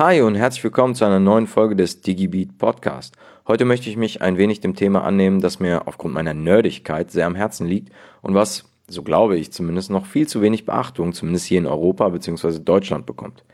[0.00, 3.18] Hi und herzlich willkommen zu einer neuen Folge des DigiBeat Podcast.
[3.46, 7.26] Heute möchte ich mich ein wenig dem Thema annehmen, das mir aufgrund meiner Nerdigkeit sehr
[7.26, 7.92] am Herzen liegt
[8.22, 12.08] und was, so glaube ich zumindest, noch viel zu wenig Beachtung, zumindest hier in Europa
[12.08, 12.60] bzw.
[12.60, 13.44] Deutschland bekommt.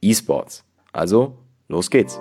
[0.00, 0.62] E-Sports.
[0.92, 2.20] Also, los geht's.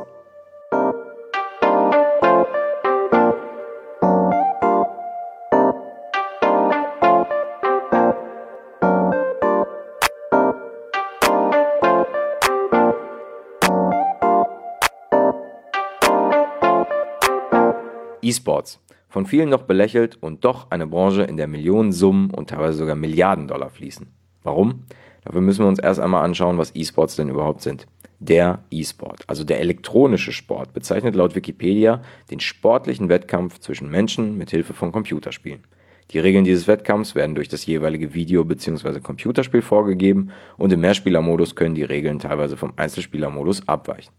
[18.26, 18.82] E-Sports.
[19.08, 22.96] Von vielen noch belächelt und doch eine Branche, in der Millionen Summen und teilweise sogar
[22.96, 24.08] Milliarden Dollar fließen.
[24.44, 24.86] Warum?
[25.24, 27.88] Dafür müssen wir uns erst einmal anschauen, was E-Sports denn überhaupt sind.
[28.20, 34.50] Der E-Sport, also der elektronische Sport, bezeichnet laut Wikipedia den sportlichen Wettkampf zwischen Menschen mit
[34.50, 35.64] Hilfe von Computerspielen.
[36.12, 39.02] Die Regeln dieses Wettkampfs werden durch das jeweilige Video- bzw.
[39.02, 44.14] Computerspiel vorgegeben und im Mehrspielermodus können die Regeln teilweise vom Einzelspielermodus abweichen.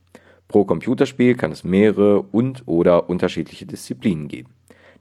[0.49, 4.51] Pro Computerspiel kann es mehrere und/oder unterschiedliche Disziplinen geben.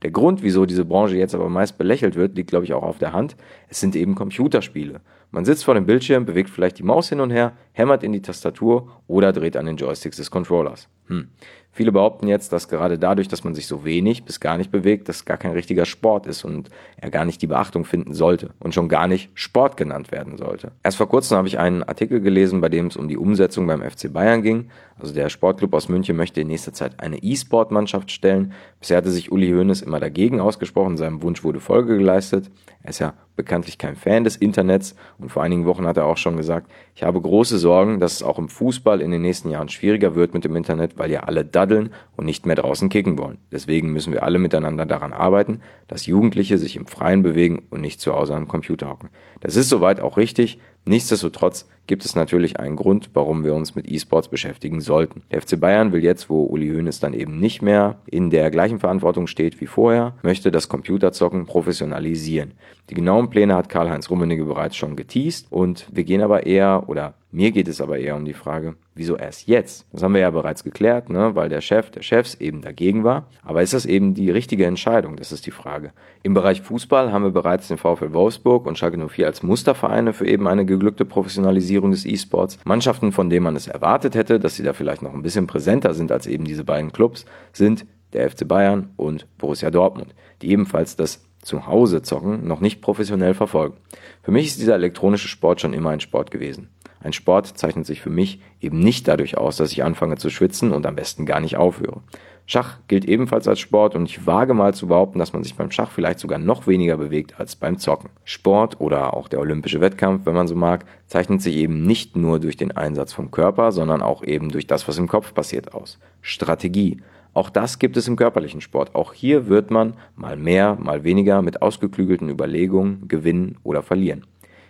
[0.01, 2.97] Der Grund, wieso diese Branche jetzt aber meist belächelt wird, liegt, glaube ich, auch auf
[2.97, 3.35] der Hand.
[3.69, 5.01] Es sind eben Computerspiele.
[5.31, 8.21] Man sitzt vor dem Bildschirm, bewegt vielleicht die Maus hin und her, hämmert in die
[8.21, 10.87] Tastatur oder dreht an den Joysticks des Controllers.
[11.07, 11.29] Hm.
[11.75, 15.09] Viele behaupten jetzt, dass gerade dadurch, dass man sich so wenig bis gar nicht bewegt,
[15.09, 18.73] das gar kein richtiger Sport ist und er gar nicht die Beachtung finden sollte und
[18.73, 20.71] schon gar nicht Sport genannt werden sollte.
[20.83, 23.81] Erst vor kurzem habe ich einen Artikel gelesen, bei dem es um die Umsetzung beim
[23.81, 24.69] FC Bayern ging.
[24.97, 28.53] Also der Sportclub aus München möchte in nächster Zeit eine E-Sport-Mannschaft stellen.
[28.79, 32.49] Bisher hatte sich Uli Hoeneß immer dagegen ausgesprochen, seinem Wunsch wurde Folge geleistet.
[32.85, 36.17] Er ist ja bekanntlich kein Fan des Internets und vor einigen Wochen hat er auch
[36.17, 39.69] schon gesagt, ich habe große Sorgen, dass es auch im Fußball in den nächsten Jahren
[39.69, 43.39] schwieriger wird mit dem Internet, weil ja alle daddeln und nicht mehr draußen kicken wollen.
[43.51, 47.99] Deswegen müssen wir alle miteinander daran arbeiten, dass Jugendliche sich im Freien bewegen und nicht
[47.99, 49.09] zu Hause am Computer hocken.
[49.39, 53.89] Das ist soweit auch richtig, Nichtsdestotrotz gibt es natürlich einen Grund, warum wir uns mit
[53.89, 55.23] E-Sports beschäftigen sollten.
[55.31, 58.79] Der FC Bayern will jetzt, wo Uli Hoeneß dann eben nicht mehr in der gleichen
[58.79, 62.53] Verantwortung steht wie vorher, möchte das Computerzocken professionalisieren.
[62.89, 67.15] Die genauen Pläne hat Karl-Heinz Rummenigge bereits schon geteased und wir gehen aber eher oder
[67.35, 69.85] mir geht es aber eher um die Frage, wieso erst jetzt?
[69.91, 71.35] Das haben wir ja bereits geklärt, ne?
[71.35, 73.27] weil der Chef der Chefs eben dagegen war.
[73.43, 75.17] Aber ist das eben die richtige Entscheidung?
[75.17, 75.91] Das ist die Frage.
[76.23, 80.25] Im Bereich Fußball haben wir bereits den VfL Wolfsburg und Schalke 04 als Mustervereine für
[80.25, 82.57] eben eine geglückte Professionalisierung des E-Sports.
[82.63, 85.93] Mannschaften, von denen man es erwartet hätte, dass sie da vielleicht noch ein bisschen präsenter
[85.93, 90.95] sind als eben diese beiden Clubs, sind der FC Bayern und Borussia Dortmund, die ebenfalls
[90.95, 93.75] das zu Hause zocken noch nicht professionell verfolgen.
[94.23, 96.69] Für mich ist dieser elektronische Sport schon immer ein Sport gewesen.
[97.05, 100.71] Ein Sport zeichnet sich für mich eben nicht dadurch aus, dass ich anfange zu schwitzen
[100.71, 102.01] und am besten gar nicht aufhöre.
[102.47, 105.69] Schach gilt ebenfalls als Sport und ich wage mal zu behaupten, dass man sich beim
[105.69, 108.09] Schach vielleicht sogar noch weniger bewegt als beim Zocken.
[108.23, 112.39] Sport oder auch der olympische Wettkampf, wenn man so mag, zeichnet sich eben nicht nur
[112.39, 115.99] durch den Einsatz vom Körper, sondern auch eben durch das, was im Kopf passiert aus.
[116.21, 117.01] Strategie.
[117.35, 118.95] Auch das gibt es im körperlichen Sport.
[118.95, 124.25] Auch hier wird man mal mehr, mal weniger mit ausgeklügelten Überlegungen gewinnen oder verlieren.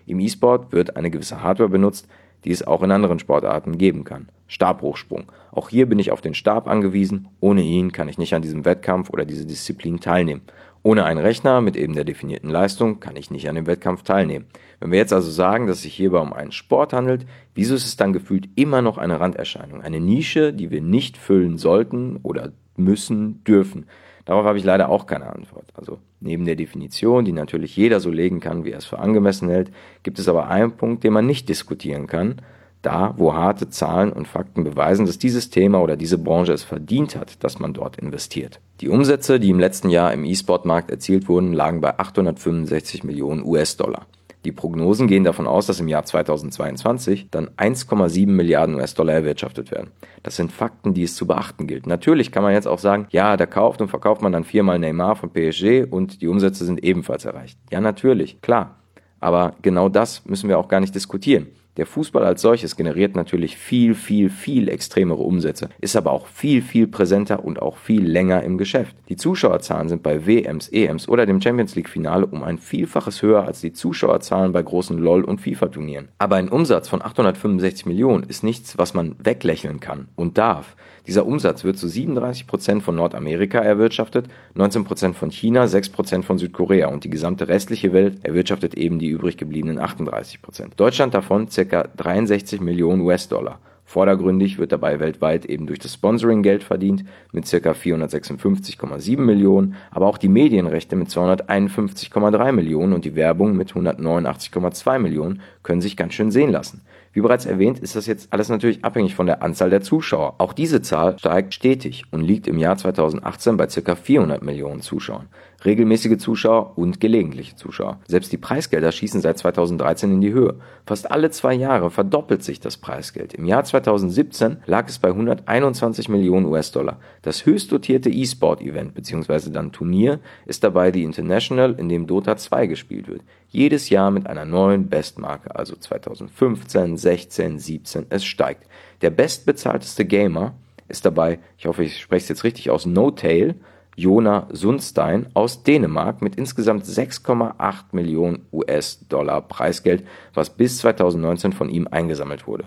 [0.08, 2.08] Im E-Sport wird eine gewisse Hardware benutzt,
[2.44, 4.30] die es auch in anderen Sportarten geben kann.
[4.48, 5.32] Stabhochsprung.
[5.52, 7.30] Auch hier bin ich auf den Stab angewiesen.
[7.40, 10.42] Ohne ihn kann ich nicht an diesem Wettkampf oder dieser Disziplin teilnehmen.
[10.84, 14.46] Ohne einen Rechner mit eben der definierten Leistung kann ich nicht an dem Wettkampf teilnehmen.
[14.80, 17.26] Wenn wir jetzt also sagen, dass es sich hierbei um einen Sport handelt,
[17.56, 21.58] wieso ist es dann gefühlt immer noch eine Randerscheinung, eine Nische, die wir nicht füllen
[21.58, 23.88] sollten oder müssen, dürfen?
[24.26, 25.66] Darauf habe ich leider auch keine Antwort.
[25.76, 29.50] Also neben der Definition, die natürlich jeder so legen kann, wie er es für angemessen
[29.50, 29.72] hält,
[30.04, 32.42] gibt es aber einen Punkt, den man nicht diskutieren kann,
[32.82, 37.16] da wo harte Zahlen und Fakten beweisen, dass dieses Thema oder diese Branche es verdient
[37.16, 38.60] hat, dass man dort investiert.
[38.82, 44.06] Die Umsätze, die im letzten Jahr im E-Sport-Markt erzielt wurden, lagen bei 865 Millionen US-Dollar.
[44.46, 49.90] Die Prognosen gehen davon aus, dass im Jahr 2022 dann 1,7 Milliarden US-Dollar erwirtschaftet werden.
[50.22, 51.88] Das sind Fakten, die es zu beachten gilt.
[51.88, 55.16] Natürlich kann man jetzt auch sagen, ja, da kauft und verkauft man dann viermal Neymar
[55.16, 57.58] von PSG und die Umsätze sind ebenfalls erreicht.
[57.72, 58.76] Ja, natürlich, klar.
[59.20, 61.48] Aber genau das müssen wir auch gar nicht diskutieren.
[61.78, 66.62] Der Fußball als solches generiert natürlich viel, viel, viel extremere Umsätze, ist aber auch viel,
[66.62, 68.96] viel präsenter und auch viel länger im Geschäft.
[69.10, 73.44] Die Zuschauerzahlen sind bei WMs, EMs oder dem Champions League Finale um ein Vielfaches höher
[73.44, 76.08] als die Zuschauerzahlen bei großen LOL und FIFA Turnieren.
[76.18, 80.78] Aber ein Umsatz von 865 Millionen ist nichts, was man weglächeln kann und darf.
[81.08, 86.26] Dieser Umsatz wird zu 37 Prozent von Nordamerika erwirtschaftet, 19 Prozent von China, 6 Prozent
[86.26, 90.74] von Südkorea und die gesamte restliche Welt erwirtschaftet eben die übrig gebliebenen 38 Prozent.
[90.78, 91.88] Deutschland davon ca.
[91.96, 93.60] 63 Millionen US-Dollar.
[93.88, 97.72] Vordergründig wird dabei weltweit eben durch das Sponsoring Geld verdient mit ca.
[97.72, 105.42] 456,7 Millionen, aber auch die Medienrechte mit 251,3 Millionen und die Werbung mit 189,2 Millionen
[105.62, 106.82] können sich ganz schön sehen lassen.
[107.16, 110.36] Wie bereits erwähnt, ist das jetzt alles natürlich abhängig von der Anzahl der Zuschauer.
[110.38, 113.96] Auch diese Zahl steigt stetig und liegt im Jahr 2018 bei ca.
[113.96, 115.30] 400 Millionen Zuschauern
[115.66, 118.00] regelmäßige Zuschauer und gelegentliche Zuschauer.
[118.08, 120.56] Selbst die Preisgelder schießen seit 2013 in die Höhe.
[120.86, 123.34] Fast alle zwei Jahre verdoppelt sich das Preisgeld.
[123.34, 127.00] Im Jahr 2017 lag es bei 121 Millionen US-Dollar.
[127.22, 129.50] Das höchst dotierte E-Sport-Event bzw.
[129.50, 133.22] dann Turnier ist dabei die International, in dem Dota 2 gespielt wird.
[133.50, 138.68] Jedes Jahr mit einer neuen Bestmarke, also 2015, 16, 17, es steigt.
[139.04, 140.56] Der bestbezahlteste Gamer
[140.88, 143.54] ist dabei, ich hoffe, ich spreche es jetzt richtig aus, No Tail
[143.96, 150.04] Jona Sundstein aus Dänemark mit insgesamt 6,8 Millionen US-Dollar Preisgeld,
[150.34, 152.66] was bis 2019 von ihm eingesammelt wurde.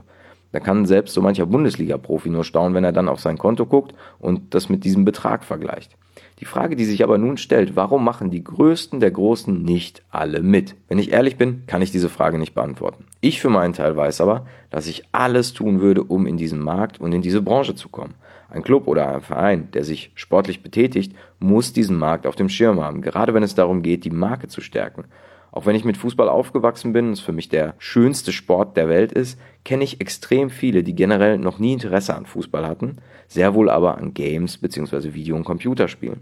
[0.52, 3.92] Da kann selbst so mancher Bundesliga-Profi nur staunen, wenn er dann auf sein Konto guckt
[4.20, 5.96] und das mit diesem Betrag vergleicht.
[6.40, 10.42] Die Frage, die sich aber nun stellt, warum machen die Größten der Großen nicht alle
[10.42, 10.76] mit?
[10.88, 13.04] Wenn ich ehrlich bin, kann ich diese Frage nicht beantworten.
[13.20, 17.00] Ich für meinen Teil weiß aber, dass ich alles tun würde, um in diesen Markt
[17.00, 18.14] und in diese Branche zu kommen.
[18.50, 22.80] Ein Club oder ein Verein, der sich sportlich betätigt, muss diesen Markt auf dem Schirm
[22.80, 25.04] haben, gerade wenn es darum geht, die Marke zu stärken.
[25.50, 28.88] Auch wenn ich mit Fußball aufgewachsen bin und es für mich der schönste Sport der
[28.88, 33.54] Welt ist, kenne ich extrem viele, die generell noch nie Interesse an Fußball hatten, sehr
[33.54, 35.14] wohl aber an Games bzw.
[35.14, 36.20] Video- und Computerspielen.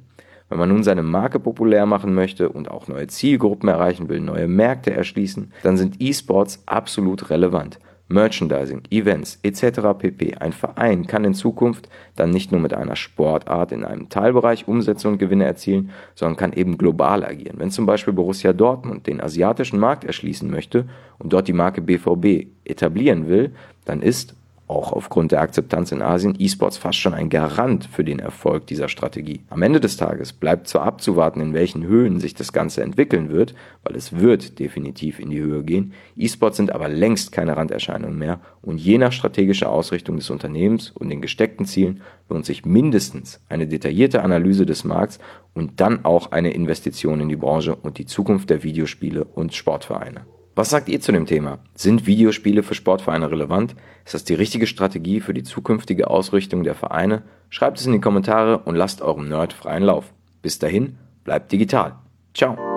[0.49, 4.47] Wenn man nun seine Marke populär machen möchte und auch neue Zielgruppen erreichen will, neue
[4.47, 7.81] Märkte erschließen, dann sind E-Sports absolut relevant.
[8.09, 9.81] Merchandising, Events etc.
[9.99, 10.37] pp.
[10.37, 15.09] Ein Verein kann in Zukunft dann nicht nur mit einer Sportart in einem Teilbereich Umsätze
[15.09, 17.59] und Gewinne erzielen, sondern kann eben global agieren.
[17.59, 20.89] Wenn zum Beispiel Borussia Dortmund den asiatischen Markt erschließen möchte
[21.19, 23.53] und dort die Marke BVB etablieren will,
[23.85, 24.35] dann ist
[24.69, 28.89] auch aufgrund der Akzeptanz in Asien E-Sports fast schon ein Garant für den Erfolg dieser
[28.89, 29.41] Strategie.
[29.49, 33.55] Am Ende des Tages bleibt zwar abzuwarten, in welchen Höhen sich das Ganze entwickeln wird,
[33.85, 38.41] weil es wird definitiv in die Höhe gehen, E-Sports sind aber längst keine Randerscheinung mehr
[38.63, 43.67] und je nach strategischer Ausrichtung des Unternehmens und den gesteckten Zielen lohnt sich mindestens eine
[43.67, 45.19] detaillierte Analyse des Markts
[45.55, 50.27] und dann auch eine Investition in die Branche und die Zukunft der Videospiele und Sportvereine.
[50.57, 51.59] Was sagt ihr zu dem Thema?
[51.75, 53.77] Sind Videospiele für Sportvereine relevant?
[54.07, 57.25] Ist das die richtige Strategie für die zukünftige Ausrichtung der Vereine?
[57.51, 60.15] Schreibt es in die Kommentare und lasst eurem Nerd freien Lauf.
[60.41, 61.97] Bis dahin, bleibt digital.
[62.33, 62.76] Ciao.